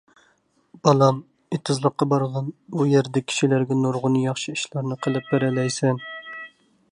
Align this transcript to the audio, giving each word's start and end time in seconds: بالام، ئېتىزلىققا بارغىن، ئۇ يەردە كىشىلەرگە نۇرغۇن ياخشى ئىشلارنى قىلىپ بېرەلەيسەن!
بالام، 0.85 1.17
ئېتىزلىققا 1.55 2.07
بارغىن، 2.13 2.47
ئۇ 2.79 2.87
يەردە 2.93 3.23
كىشىلەرگە 3.33 3.77
نۇرغۇن 3.83 4.19
ياخشى 4.23 4.57
ئىشلارنى 4.57 4.99
قىلىپ 5.07 5.33
بېرەلەيسەن! 5.35 6.01